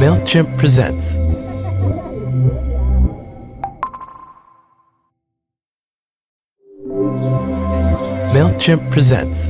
[0.00, 1.16] MailChimp presents.
[8.32, 9.48] MailChimp presents.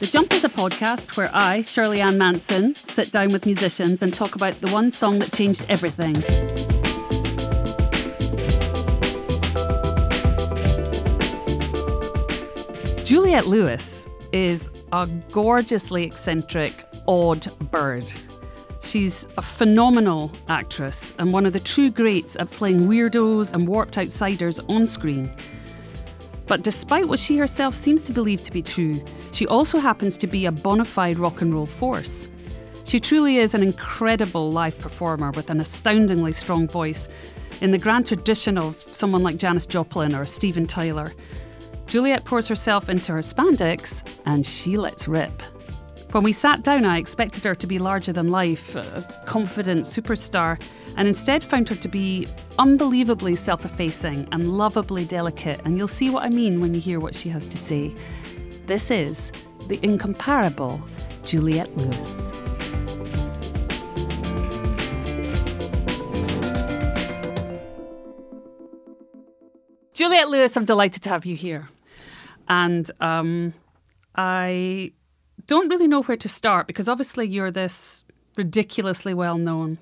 [0.00, 4.12] The Jump is a podcast where I, Shirley Ann Manson, sit down with musicians and
[4.12, 6.12] talk about the one song that changed everything.
[13.02, 18.12] Juliette Lewis is a gorgeously eccentric, odd bird.
[18.82, 23.98] She's a phenomenal actress and one of the true greats at playing weirdos and warped
[23.98, 25.32] outsiders on screen.
[26.46, 30.26] But despite what she herself seems to believe to be true, she also happens to
[30.26, 32.28] be a bona fide rock and roll force.
[32.84, 37.08] She truly is an incredible live performer with an astoundingly strong voice,
[37.60, 41.12] in the grand tradition of someone like Janis Joplin or Steven Tyler.
[41.88, 45.42] Juliette pours herself into her spandex and she lets rip.
[46.10, 50.60] When we sat down, I expected her to be larger than life, a confident superstar,
[50.96, 55.62] and instead found her to be unbelievably self effacing and lovably delicate.
[55.64, 57.94] And you'll see what I mean when you hear what she has to say.
[58.66, 59.32] This is
[59.68, 60.82] the incomparable
[61.24, 62.32] Juliette Lewis.
[69.94, 71.68] Juliette Lewis, I'm delighted to have you here.
[72.48, 73.54] And um,
[74.14, 74.90] I
[75.46, 78.04] don't really know where to start because obviously you're this
[78.36, 79.78] ridiculously well known,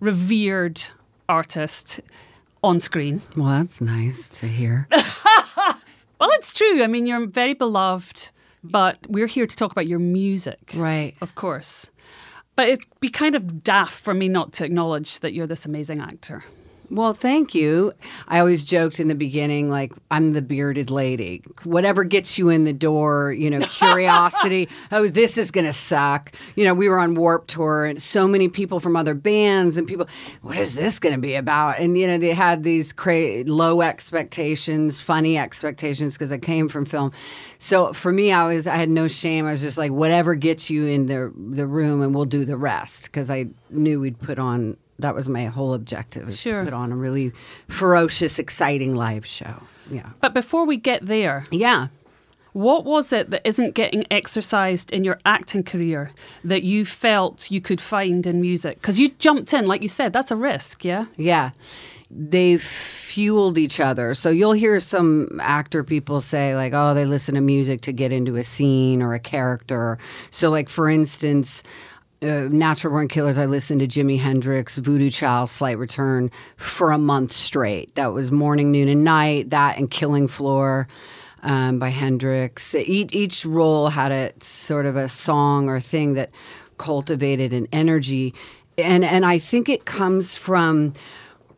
[0.00, 0.82] revered
[1.28, 2.00] artist
[2.62, 3.22] on screen.
[3.36, 4.88] Well, that's nice to hear.
[6.20, 6.84] Well, it's true.
[6.84, 8.30] I mean, you're very beloved,
[8.62, 10.70] but we're here to talk about your music.
[10.76, 11.16] right.
[11.20, 11.90] Of course.
[12.54, 15.98] But it'd be kind of daft for me not to acknowledge that you're this amazing
[15.98, 16.44] actor.
[16.92, 17.94] Well, thank you.
[18.28, 21.42] I always joked in the beginning, like, I'm the bearded lady.
[21.64, 24.68] Whatever gets you in the door, you know, curiosity.
[24.92, 26.32] oh, this is going to suck.
[26.54, 29.88] You know, we were on Warped Tour and so many people from other bands and
[29.88, 30.06] people,
[30.42, 31.78] what is this going to be about?
[31.78, 36.84] And, you know, they had these cra- low expectations, funny expectations because I came from
[36.84, 37.12] film.
[37.58, 39.46] So for me, I was, I had no shame.
[39.46, 42.58] I was just like, whatever gets you in the, the room and we'll do the
[42.58, 46.60] rest because I knew we'd put on that was my whole objective Sure.
[46.60, 47.32] to put on a really
[47.68, 49.62] ferocious, exciting live show.
[49.90, 50.10] Yeah.
[50.20, 51.88] But before we get there, Yeah.
[52.52, 56.10] what was it that isn't getting exercised in your acting career
[56.44, 58.80] that you felt you could find in music?
[58.80, 61.06] Because you jumped in, like you said, that's a risk, yeah?
[61.16, 61.50] Yeah.
[62.14, 64.12] They fueled each other.
[64.12, 68.12] So you'll hear some actor people say, like, oh, they listen to music to get
[68.12, 69.96] into a scene or a character.
[70.30, 71.62] So, like, for instance,
[72.22, 76.98] uh, Natural Born Killers, I listened to Jimi Hendrix, Voodoo Child, Slight Return for a
[76.98, 77.94] month straight.
[77.96, 79.50] That was morning, noon, and night.
[79.50, 80.86] That and Killing Floor
[81.42, 82.74] um, by Hendrix.
[82.74, 86.30] Each, each role had a sort of a song or thing that
[86.78, 88.34] cultivated an energy,
[88.78, 90.94] and and I think it comes from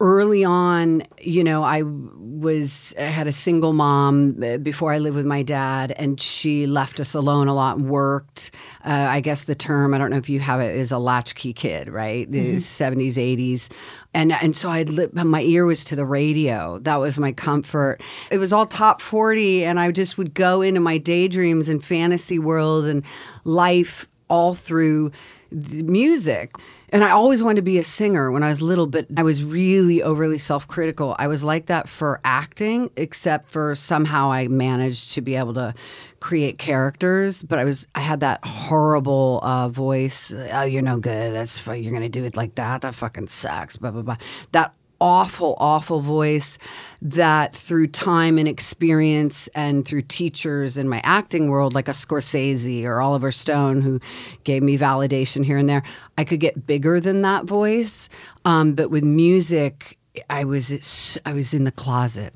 [0.01, 5.17] early on, you know, I was I had a single mom uh, before I lived
[5.17, 8.51] with my dad, and she left us alone a lot and worked.
[8.85, 11.53] Uh, I guess the term I don't know if you have it is a latchkey
[11.53, 12.31] kid, right?
[12.31, 13.71] The 70s, 80s.
[14.13, 16.79] And, and so I'd li- my ear was to the radio.
[16.79, 18.01] That was my comfort.
[18.31, 22.39] It was all top 40, and I just would go into my daydreams and fantasy
[22.39, 23.05] world and
[23.45, 25.13] life all through
[25.51, 26.53] music.
[26.91, 29.43] And I always wanted to be a singer when I was little, but I was
[29.43, 31.17] really overly self critical.
[31.19, 35.75] I was like that for acting, except for somehow I managed to be able to
[36.21, 37.43] create characters.
[37.43, 40.33] But I was, I had that horrible uh, voice.
[40.33, 41.35] Oh, you're no good.
[41.35, 42.83] That's you're gonna do it like that.
[42.83, 43.77] That fucking sucks.
[43.77, 44.17] Blah blah blah.
[44.53, 46.57] That awful, awful voice
[47.03, 52.85] that through time and experience and through teachers in my acting world, like a Scorsese
[52.85, 54.01] or Oliver Stone, who
[54.45, 55.83] gave me validation here and there,
[56.17, 58.09] I could get bigger than that voice.
[58.47, 59.99] Um, but with music,
[60.31, 62.33] I was I was in the closet,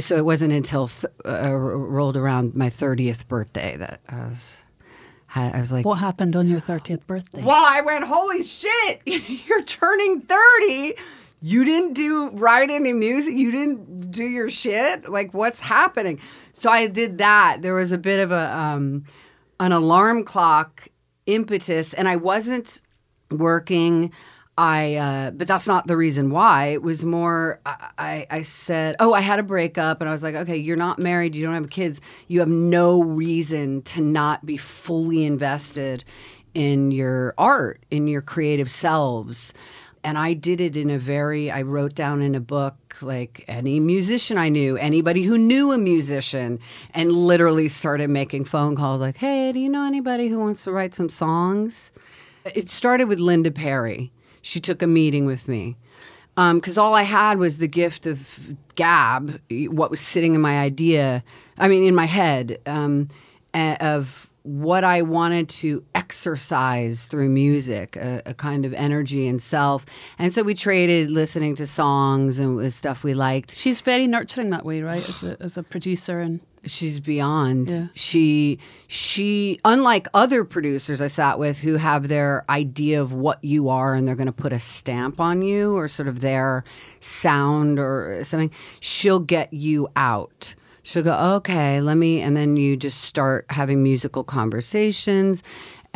[0.00, 4.62] so it wasn't until th- uh, rolled around my thirtieth birthday that I was.
[5.34, 7.42] I was like, What happened on your 30th birthday?
[7.42, 10.94] well, I went, holy shit, you're turning 30.
[11.40, 13.36] You didn't do write any music.
[13.36, 15.08] You didn't do your shit.
[15.08, 16.20] Like, what's happening?
[16.52, 17.62] So I did that.
[17.62, 19.04] There was a bit of a um,
[19.60, 20.88] an alarm clock
[21.26, 22.80] impetus, and I wasn't
[23.30, 24.12] working.
[24.58, 26.68] I, uh, but that's not the reason why.
[26.68, 27.60] It was more.
[27.66, 30.76] I, I, I said, "Oh, I had a breakup," and I was like, "Okay, you're
[30.76, 31.34] not married.
[31.34, 32.00] You don't have kids.
[32.28, 36.04] You have no reason to not be fully invested
[36.54, 39.52] in your art, in your creative selves."
[40.04, 43.80] And I did it in a very, I wrote down in a book like any
[43.80, 46.60] musician I knew, anybody who knew a musician,
[46.94, 50.72] and literally started making phone calls like, hey, do you know anybody who wants to
[50.72, 51.90] write some songs?
[52.54, 54.12] It started with Linda Perry.
[54.42, 55.76] She took a meeting with me
[56.36, 58.38] because all I had was the gift of
[58.74, 61.24] gab, what was sitting in my idea,
[61.58, 63.08] I mean, in my head, um,
[63.54, 69.84] of what I wanted to exercise through music, a, a kind of energy and self.
[70.18, 73.54] And so we traded listening to songs and with stuff we liked.
[73.54, 75.06] She's very nurturing that way, right?
[75.08, 77.70] As a, as a producer and She's beyond.
[77.70, 77.86] Yeah.
[77.94, 78.58] She
[78.88, 83.94] she unlike other producers I sat with who have their idea of what you are
[83.94, 86.64] and they're going to put a stamp on you or sort of their
[87.00, 88.50] sound or something,
[88.80, 90.54] she'll get you out.
[90.86, 95.42] She'll go, "Okay, let me," and then you just start having musical conversations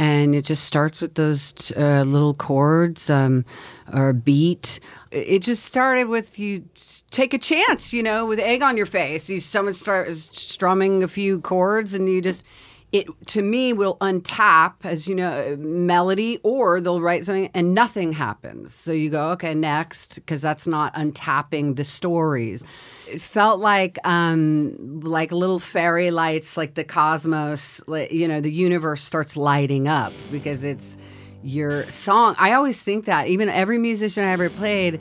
[0.00, 3.44] and it just starts with those uh, little chords um,
[3.92, 4.80] or beat.
[5.10, 6.64] It just started with you
[7.10, 9.28] take a chance, you know, with egg on your face.
[9.28, 12.46] You someone starts strumming a few chords, and you just
[12.92, 18.12] it to me will untap as you know melody, or they'll write something and nothing
[18.12, 18.74] happens.
[18.74, 22.64] So you go okay next because that's not untapping the stories.
[23.10, 28.52] It felt like um, like little fairy lights, like the cosmos, like, you know, the
[28.52, 30.96] universe starts lighting up because it's
[31.42, 32.36] your song.
[32.38, 35.00] I always think that even every musician I ever played,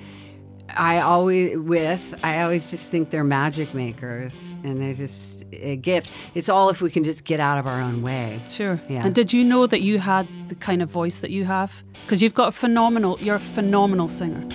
[0.75, 6.11] I always with I always just think they're magic makers and they're just a gift.
[6.33, 8.41] It's all if we can just get out of our own way.
[8.49, 8.79] Sure.
[8.87, 9.05] Yeah.
[9.05, 11.83] And did you know that you had the kind of voice that you have?
[12.03, 14.47] Because you've got a phenomenal, you're a phenomenal singer.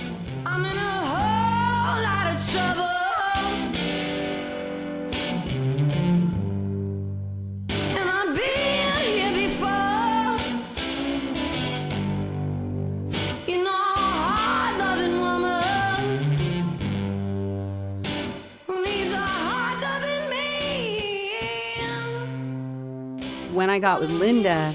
[23.85, 24.73] Got with Linda,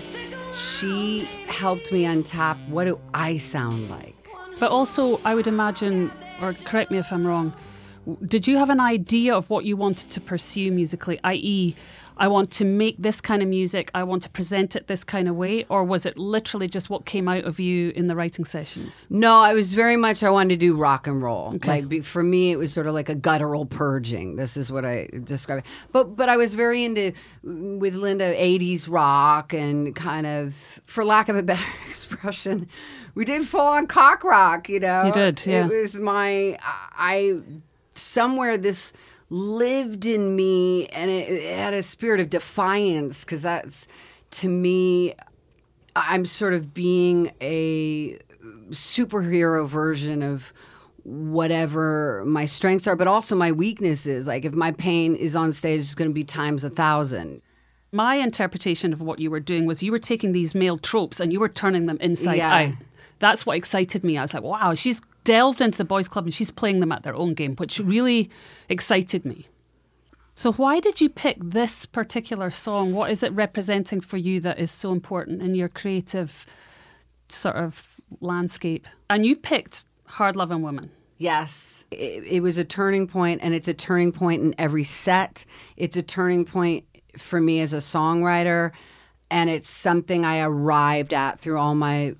[0.53, 4.29] she helped me untap what do I sound like.
[4.59, 7.51] But also, I would imagine, or correct me if I'm wrong,
[8.27, 11.19] did you have an idea of what you wanted to pursue musically?
[11.23, 11.75] I.e.,
[12.19, 15.29] I want to make this kind of music, I want to present it this kind
[15.29, 15.65] of way?
[15.69, 19.07] Or was it literally just what came out of you in the writing sessions?
[19.09, 21.55] No, I was very much I wanted to do rock and roll.
[21.55, 21.81] Okay.
[21.81, 24.35] Like for me, it was sort of like a guttural purging.
[24.35, 25.59] This is what I describe.
[25.59, 25.65] it.
[25.93, 27.13] But but I was very into
[27.45, 32.67] mm, with Linda '80s rock and kind of, for lack of a better expression,
[33.15, 34.67] we did full on cock rock.
[34.67, 35.65] You know, You did, yeah.
[35.65, 37.39] It was my I
[37.95, 38.91] somewhere this
[39.29, 43.87] lived in me and it, it had a spirit of defiance because that's
[44.31, 45.13] to me
[45.95, 48.17] I'm sort of being a
[48.69, 50.53] superhero version of
[51.03, 54.27] whatever my strengths are, but also my weaknesses.
[54.27, 57.41] Like if my pain is on stage, it's going to be times a thousand.
[57.91, 61.33] My interpretation of what you were doing was you were taking these male tropes and
[61.33, 62.55] you were turning them inside Yeah.
[62.55, 62.73] out.
[63.17, 64.17] That's what excited me.
[64.17, 67.03] I was like, wow, she's delved into the boys' club and she's playing them at
[67.03, 68.31] their own game, which really
[68.67, 69.45] excited me.
[70.33, 72.93] So, why did you pick this particular song?
[72.93, 76.47] What is it representing for you that is so important in your creative
[77.27, 78.87] sort of landscape?
[79.07, 80.89] And you picked Hard Lovin' Woman.
[81.19, 81.83] Yes.
[81.91, 85.45] It, it was a turning point, and it's a turning point in every set.
[85.77, 86.85] It's a turning point
[87.19, 88.71] for me as a songwriter,
[89.29, 92.15] and it's something I arrived at through all my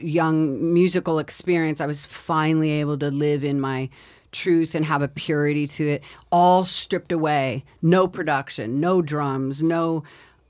[0.00, 1.80] young musical experience.
[1.80, 3.88] I was finally able to live in my
[4.32, 7.64] truth and have a purity to it, all stripped away.
[7.82, 10.02] No production, no drums, no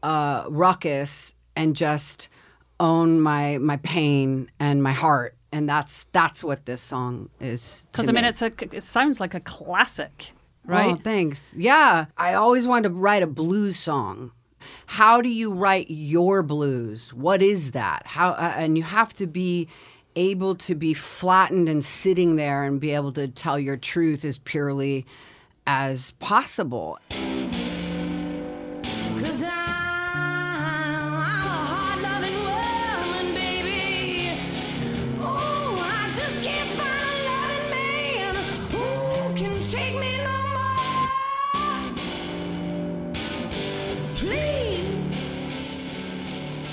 [0.03, 2.29] uh, ruckus, and just
[2.81, 5.37] own my my pain and my heart.
[5.53, 7.87] And that's that's what this song is.
[7.93, 8.29] Because, I mean, me.
[8.29, 10.33] it's a, it sounds like a classic,
[10.65, 10.93] right?
[10.93, 11.53] Oh, thanks.
[11.57, 14.33] Yeah, I always wanted to write a blues song.
[14.93, 17.15] How do you write your blues?
[17.15, 18.03] What is that?
[18.05, 19.67] How uh, and you have to be
[20.17, 24.37] able to be flattened and sitting there and be able to tell your truth as
[24.37, 25.07] purely
[25.67, 26.99] as possible.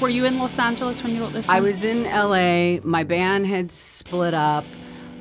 [0.01, 1.47] Were you in Los Angeles when you wrote this?
[1.47, 1.55] Song?
[1.57, 2.79] I was in LA.
[2.87, 4.63] My band had split up.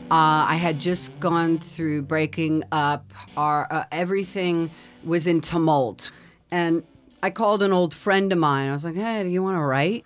[0.08, 3.12] Uh, I had just gone through breaking up.
[3.36, 4.70] Our uh, everything
[5.02, 6.12] was in tumult,
[6.52, 6.84] and
[7.24, 8.70] I called an old friend of mine.
[8.70, 10.04] I was like, "Hey, do you want to write?"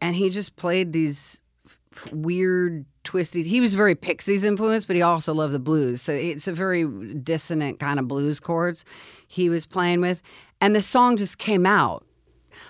[0.00, 1.42] And he just played these
[1.92, 3.42] f- weird twisty.
[3.42, 6.00] He was very Pixies influenced, but he also loved the blues.
[6.00, 8.86] So it's a very dissonant kind of blues chords
[9.28, 10.22] he was playing with.
[10.62, 12.06] And the song just came out.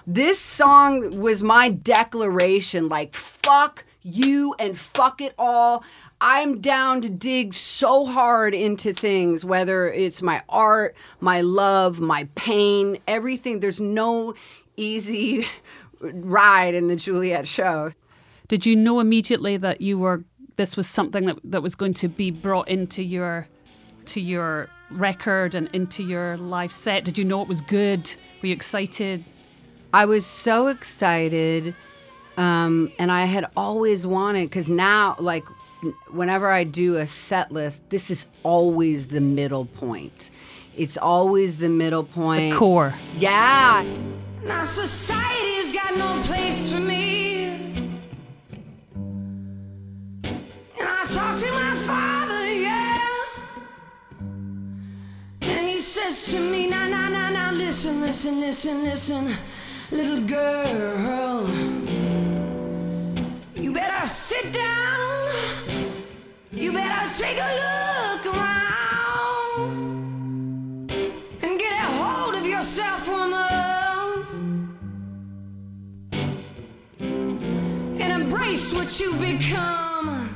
[0.07, 5.83] This song was my declaration like, fuck you and fuck it all.
[6.21, 12.29] I'm down to dig so hard into things, whether it's my art, my love, my
[12.35, 13.61] pain, everything.
[13.61, 14.35] There's no
[14.77, 15.47] easy
[16.01, 17.93] ride in the Juliette show.
[18.49, 20.25] Did you know immediately that you were
[20.57, 23.49] this was something that, that was going to be brought into your
[24.05, 27.05] to your record and into your live set?
[27.05, 28.15] Did you know it was good?
[28.43, 29.25] Were you excited?
[29.95, 31.75] I was so excited.
[32.37, 35.45] Um, and I had always wanted, because now, like,
[36.11, 40.31] whenever I do a set list, this is always the middle point.
[40.77, 42.51] It's always the middle point.
[42.51, 42.95] The core.
[43.17, 43.87] Yeah.
[44.43, 47.45] Now society's got no place for me.
[50.25, 50.41] And
[50.81, 53.09] I talked to my father, yeah.
[55.43, 59.33] And he says to me, now, now, now, now, listen, listen, listen, listen,
[59.91, 61.49] little girl.
[63.55, 65.33] You better sit down.
[66.53, 69.61] You better take a look around
[71.43, 74.79] and get a hold of yourself, woman,
[77.01, 80.29] and embrace what you become.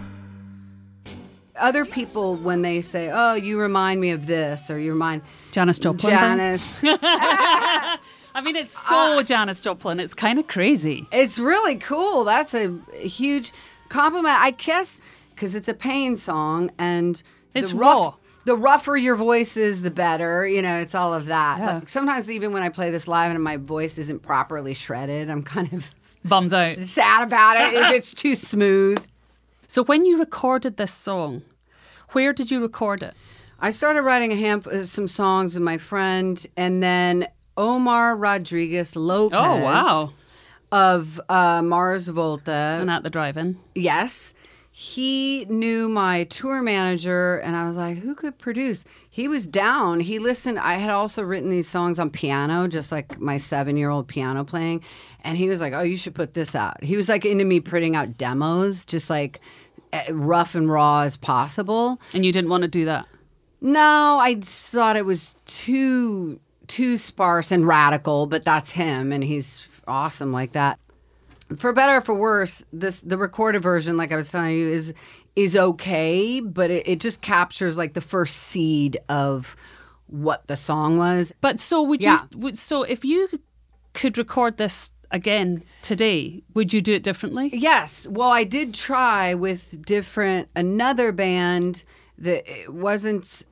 [1.54, 5.78] Other people, when they say, oh, you remind me of this, or you remind Janis
[5.78, 6.12] Joplin.
[6.12, 6.82] Janis.
[8.35, 10.00] I mean, it's so Janis Joplin.
[10.00, 11.06] It's kind of crazy.
[11.12, 12.25] It's really cool.
[12.25, 13.52] That's a huge
[13.88, 14.37] compliment.
[14.38, 15.00] I guess
[15.35, 17.23] because it's a pain song and
[17.54, 18.14] It's rough, raw.
[18.44, 20.47] The rougher your voice is, the better.
[20.47, 21.58] You know, it's all of that.
[21.58, 21.75] Yeah.
[21.76, 25.42] Like, sometimes even when I play this live and my voice isn't properly shredded, I'm
[25.42, 25.90] kind of
[26.25, 26.76] Bummed out.
[26.78, 29.04] sad about it if it's too smooth.
[29.66, 31.42] So when you recorded this song,
[32.11, 33.14] where did you record it?
[33.61, 37.26] I started writing a uh, some songs with my friend, and then
[37.58, 39.38] Omar Rodriguez Lopez.
[39.38, 40.12] Oh, wow.
[40.70, 42.78] Of uh, Mars Volta.
[42.80, 43.58] And at the drive-in.
[43.74, 44.32] Yes.
[44.70, 48.84] He knew my tour manager, and I was like, who could produce?
[49.10, 49.98] He was down.
[49.98, 50.60] He listened.
[50.60, 54.44] I had also written these songs on piano, just like my seven year old piano
[54.44, 54.84] playing.
[55.24, 56.84] And he was like, oh, you should put this out.
[56.84, 59.40] He was like into me printing out demos, just like
[59.92, 62.00] eh, rough and raw as possible.
[62.14, 63.06] And you didn't want to do that.
[63.60, 66.38] No, I thought it was too
[66.68, 70.78] too sparse and radical, but that's him and he's awesome like that.
[71.56, 74.92] For better or for worse, this the recorded version, like I was telling you, is
[75.34, 79.56] is okay, but it, it just captures like the first seed of
[80.08, 81.32] what the song was.
[81.40, 82.20] But so would Yeah.
[82.32, 82.38] you?
[82.40, 83.28] Would, so if you
[83.94, 87.50] could record this again today, would you do it differently?
[87.52, 88.06] Yes.
[88.10, 91.84] Well, I did try with different another band
[92.18, 93.44] that it wasn't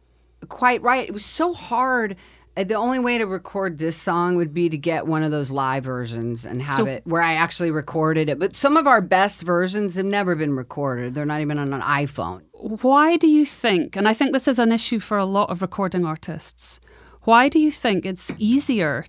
[0.49, 1.08] quite right.
[1.08, 2.16] It was so hard.
[2.56, 5.50] Uh, The only way to record this song would be to get one of those
[5.50, 8.38] live versions and have So- it where I actually recorded it.
[8.38, 11.14] But some of our best versions have never been recorded.
[11.14, 12.42] They're not even on an iPhone.
[12.52, 13.96] Why do you think?
[13.96, 16.80] And I think this is an issue for a lot of recording artists.
[17.22, 19.04] Why do you think it's easier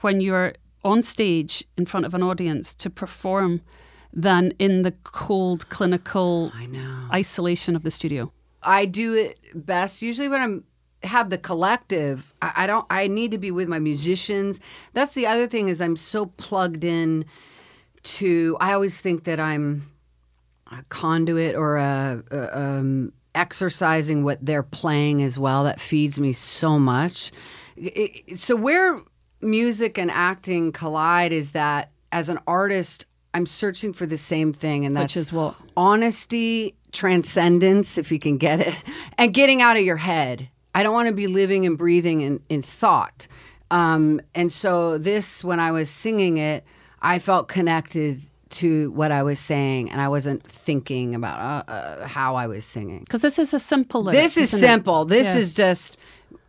[0.00, 0.52] when you're
[0.84, 3.62] on stage in front of an audience to perform
[4.12, 6.52] than in the cold clinical
[7.12, 8.32] isolation of the studio?
[8.62, 10.64] I do it best usually when I'm
[11.04, 12.32] have the collective.
[12.42, 12.86] I, I don't.
[12.90, 14.60] I need to be with my musicians.
[14.92, 17.24] That's the other thing is I'm so plugged in
[18.04, 18.56] to.
[18.60, 19.90] I always think that I'm
[20.70, 25.64] a conduit or a, a um, exercising what they're playing as well.
[25.64, 27.32] That feeds me so much.
[27.76, 28.98] It- so where
[29.40, 34.84] music and acting collide is that as an artist, I'm searching for the same thing,
[34.84, 35.56] and that's Which is what?
[35.76, 38.74] honesty, transcendence, if you can get it,
[39.18, 40.48] and getting out of your head.
[40.74, 43.26] I don't want to be living and breathing in, in thought.
[43.70, 46.64] Um, and so, this, when I was singing it,
[47.00, 51.38] I felt connected to what I was saying, and I wasn't thinking about
[51.68, 53.00] uh, uh, how I was singing.
[53.00, 54.20] Because this is a simple lyric.
[54.20, 54.62] This is isn't it?
[54.62, 55.04] simple.
[55.06, 55.38] This Yeah.
[55.38, 55.96] is just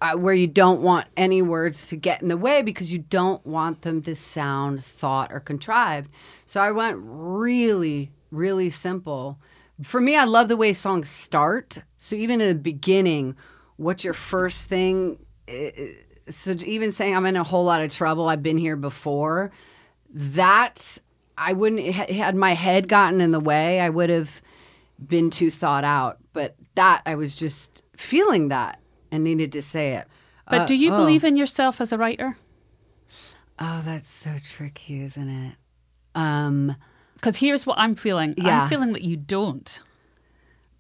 [0.02, 3.46] uh, where you don't want any words to get in the way because you don't
[3.46, 6.10] want them to sound thought or contrived.
[6.46, 9.40] So I went really, really simple.
[9.82, 11.78] For me, I love the way songs start.
[11.98, 13.36] So even in the beginning,
[13.78, 15.18] what's your first thing?
[16.30, 19.52] So even saying I'm in a whole lot of trouble, I've been here before.
[20.10, 21.00] That's
[21.38, 24.42] I wouldn't had my head gotten in the way, I would have
[25.06, 26.20] been too thought out.
[26.34, 28.80] But that I was just feeling that
[29.12, 30.08] and needed to say it.
[30.50, 30.98] But Uh, do you oh.
[30.98, 32.38] believe in yourself as a writer?
[33.60, 35.56] Oh, that's so tricky, isn't it?
[36.16, 36.76] Um,
[37.16, 38.34] Because here's what I'm feeling.
[38.38, 38.64] Yeah.
[38.64, 39.80] I'm feeling that you don't.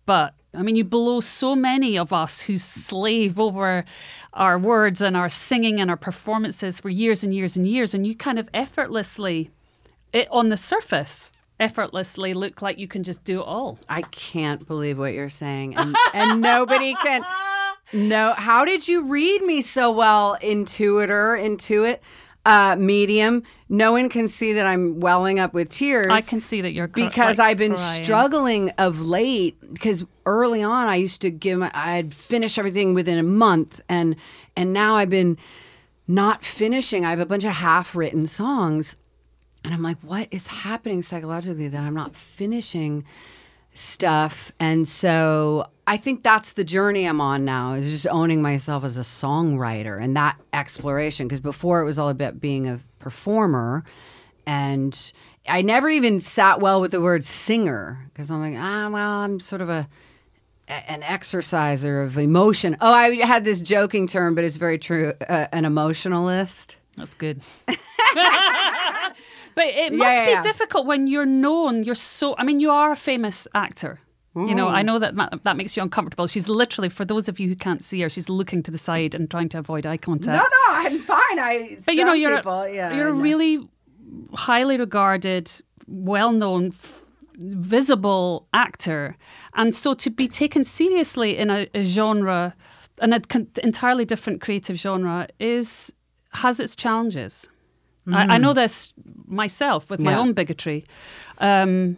[0.06, 3.86] but I mean, you blow so many of us who slave over
[4.34, 8.06] our words and our singing and our performances for years and years and years, and
[8.06, 9.50] you kind of effortlessly,
[10.12, 13.80] it, on the surface, effortlessly look like you can just do it all.
[13.90, 17.24] I can't believe what you're saying, and, and nobody can.
[17.92, 22.00] No, how did you read me so well, intuitor, intuit,
[22.46, 23.44] uh, medium?
[23.70, 26.08] No one can see that I'm welling up with tears.
[26.10, 28.04] I can see that you're cr- because like I've been crying.
[28.04, 29.58] struggling of late.
[29.74, 34.16] Because early on, I used to give, my, I'd finish everything within a month, and
[34.56, 35.38] and now I've been
[36.08, 37.06] not finishing.
[37.06, 38.98] I have a bunch of half-written songs,
[39.64, 43.06] and I'm like, what is happening psychologically that I'm not finishing
[43.74, 44.52] stuff?
[44.60, 48.98] And so I think that's the journey I'm on now is just owning myself as
[48.98, 51.28] a songwriter and that exploration.
[51.28, 53.84] Because before it was all about being a performer,
[54.46, 55.14] and
[55.48, 59.40] I never even sat well with the word singer because I'm like, ah, well, I'm
[59.40, 59.88] sort of a
[60.68, 62.78] an exerciser of emotion.
[62.80, 65.14] Oh, I had this joking term, but it's very true.
[65.28, 66.78] Uh, an emotionalist.
[66.96, 67.42] That's good.
[69.56, 70.42] but it must yeah, be yeah.
[70.42, 71.84] difficult when you're known.
[71.84, 72.36] You're so.
[72.38, 74.00] I mean, you are a famous actor.
[74.36, 74.86] You know, I mm.
[74.88, 76.26] know that that makes you uncomfortable.
[76.26, 79.14] She's literally, for those of you who can't see her, she's looking to the side
[79.14, 80.36] and trying to avoid eye contact.
[80.36, 81.40] no, no, I'm fine.
[81.40, 81.78] I.
[81.86, 83.70] but you know, you're people, a, yeah, you're a really
[84.34, 85.52] highly regarded,
[85.86, 87.04] well-known, f-
[87.38, 89.16] visible actor,
[89.54, 92.56] and so to be taken seriously in a, a genre,
[93.04, 93.22] in a
[93.62, 95.94] entirely different creative genre, is
[96.32, 97.50] has its challenges.
[98.12, 98.94] I, I know this
[99.28, 100.86] myself with my own bigotry.
[101.40, 101.98] Um,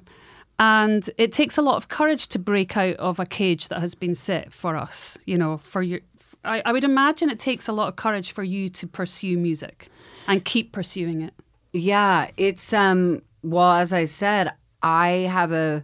[0.57, 3.95] and it takes a lot of courage to break out of a cage that has
[3.95, 5.17] been set for us.
[5.25, 6.00] You know, for your,
[6.43, 9.89] I, I would imagine it takes a lot of courage for you to pursue music
[10.27, 11.33] and keep pursuing it.
[11.74, 13.21] Yeah, it's um.
[13.43, 15.83] Well, as I said, I have a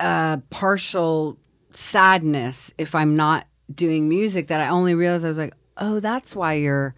[0.00, 1.38] a partial
[1.70, 6.34] sadness if I'm not doing music that I only realized I was like, oh, that's
[6.34, 6.94] why you're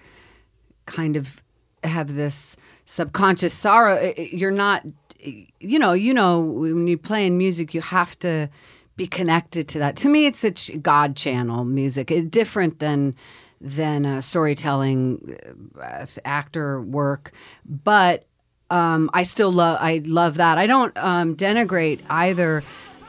[0.87, 1.44] kind of
[1.85, 4.13] have this subconscious sorrow.
[4.17, 4.85] You're not,
[5.21, 8.49] you know, you know, when you play in music, you have to
[8.97, 9.97] be connected to that.
[9.97, 13.15] To me, it's a ch- God channel music, It's different than
[13.61, 15.39] than uh, storytelling,
[15.81, 17.33] uh, actor work,
[17.65, 18.27] but.
[18.71, 20.57] Um, I still love I love that.
[20.57, 22.65] I don't um, denigrate either,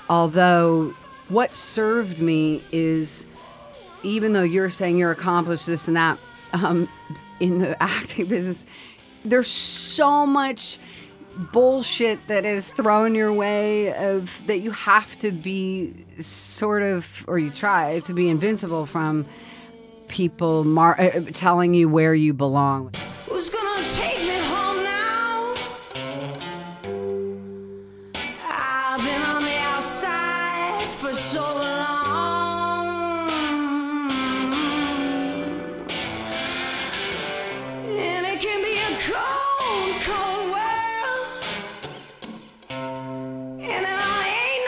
[0.09, 0.93] although
[1.29, 3.25] what served me is
[4.03, 6.19] even though you're saying you're accomplished this and that
[6.53, 6.88] um,
[7.39, 8.65] in the acting business,
[9.23, 10.79] there's so much
[11.51, 17.37] bullshit that is thrown your way of that you have to be sort of or
[17.37, 19.25] you try to be invincible from
[20.07, 22.93] people mar- uh, telling you where you belong.
[23.27, 23.64] Who's gonna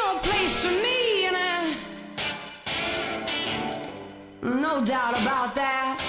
[0.04, 1.76] no place for me, and I,
[4.44, 6.00] no doubt about that.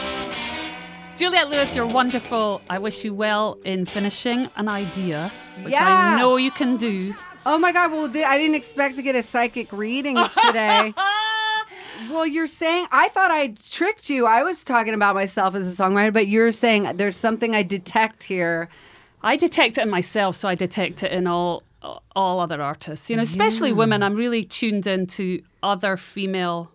[1.17, 2.61] Juliette Lewis, you're wonderful.
[2.71, 6.15] I wish you well in finishing an idea, which Yeah.
[6.15, 7.15] I know you can do.
[7.47, 7.93] Oh my God!
[7.93, 10.93] Well, I didn't expect to get a psychic reading today.
[12.11, 14.27] Well, you're saying I thought I tricked you.
[14.27, 18.25] I was talking about myself as a songwriter, but you're saying there's something I detect
[18.25, 18.69] here.
[19.23, 21.63] I detect it in myself, so I detect it in all
[22.15, 23.09] all other artists.
[23.11, 24.03] You know, especially women.
[24.03, 26.73] I'm really tuned into other female,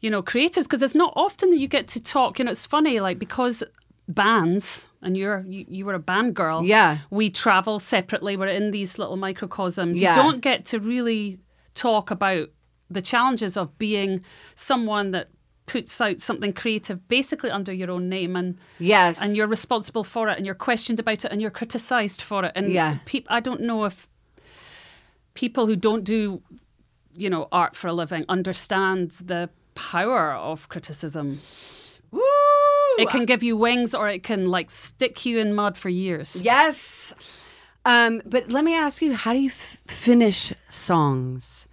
[0.00, 2.38] you know, creatives because it's not often that you get to talk.
[2.38, 3.62] You know, it's funny, like because
[4.08, 6.64] bands and you're you, you were a band girl.
[6.64, 6.98] Yeah.
[7.10, 8.36] we travel separately.
[8.36, 10.00] We're in these little microcosms.
[10.00, 10.10] Yeah.
[10.16, 11.38] You don't get to really
[11.74, 12.48] talk about
[12.94, 14.22] the challenges of being
[14.54, 15.28] someone that
[15.66, 20.28] puts out something creative basically under your own name and Yes, and you're responsible for
[20.28, 22.98] it and you're questioned about it and you're criticized for it and Yeah.
[23.04, 24.08] peop- I don't know if
[25.34, 26.42] people who don't do
[27.14, 31.40] you know art for a living understand the power of criticism
[32.10, 32.20] Woo!
[32.98, 36.42] it can give you wings or it can like stick you in mud for years
[36.42, 37.14] Yes.
[37.84, 41.66] Um, but let me ask you, how do you f- finish songs?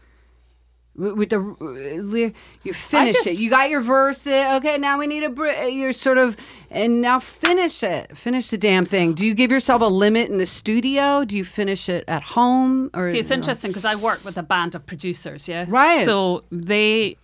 [1.00, 3.38] With the uh, you finish just- it.
[3.40, 4.28] You got your verse.
[4.28, 5.30] uh, Okay, now we need a.
[5.30, 6.36] br- You're sort of
[6.70, 8.18] and now finish it.
[8.18, 9.14] Finish the damn thing.
[9.14, 11.24] Do you give yourself a limit in the studio?
[11.24, 12.90] Do you finish it at home?
[12.94, 15.66] Or See, it's interesting because I work with a band of producers, yeah.
[15.70, 16.04] Right.
[16.06, 17.16] So they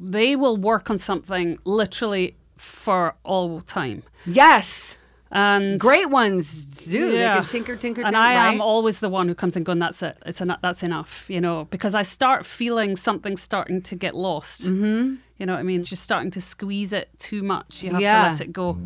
[0.00, 4.04] they will work on something literally for all time.
[4.26, 4.96] Yes.
[5.34, 7.10] And Great ones do.
[7.12, 8.16] They can tinker, tinker, and tinker.
[8.16, 8.54] I right?
[8.54, 10.16] am always the one who comes and goes, That's it.
[10.24, 10.60] It's enough.
[10.62, 11.28] That's enough.
[11.28, 14.62] You know, because I start feeling something starting to get lost.
[14.62, 15.14] Mm-hmm.
[15.38, 15.82] You know what I mean?
[15.82, 17.82] Just starting to squeeze it too much.
[17.82, 18.22] You have Yeah.
[18.22, 18.78] to let it go.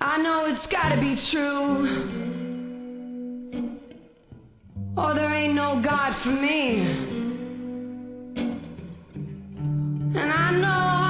[0.00, 1.88] I know it's gotta be true.
[4.98, 6.80] Or there ain't no God for me.
[10.18, 11.05] And I know,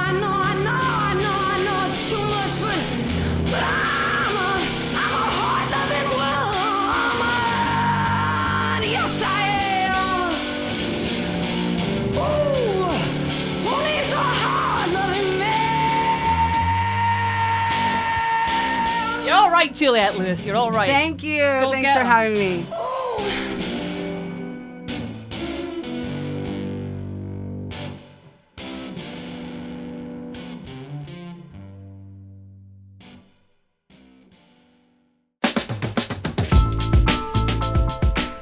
[19.57, 20.45] right, Juliette Lewis.
[20.45, 20.89] You're all right.
[20.89, 21.41] Thank you.
[21.41, 22.05] Go Thanks for for 'em.
[22.05, 22.65] having me.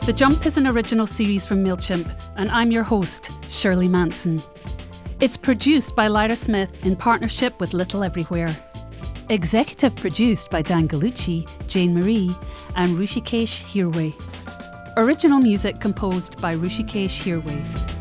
[0.05, 4.43] The Jump is an original series from MailChimp, and I'm your host, Shirley Manson.
[5.19, 8.55] It's produced by Lyra Smith in partnership with Little Everywhere.
[9.29, 12.35] Executive produced by Dan Gallucci, Jane Marie,
[12.75, 14.13] and Hrishikesh Hirway.
[14.97, 17.94] Original music composed by Hrishikesh Hirway.